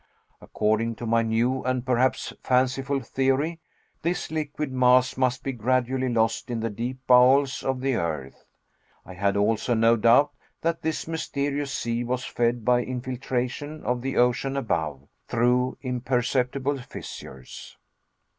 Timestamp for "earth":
7.93-8.43